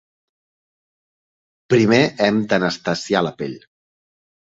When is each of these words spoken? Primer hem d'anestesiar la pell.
Primer 1.75 2.01
hem 2.29 2.43
d'anestesiar 2.55 3.27
la 3.31 3.37
pell. 3.45 3.59